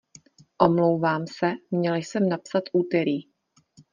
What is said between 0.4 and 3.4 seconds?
Omlouvám se, měl jsem napsat úterý.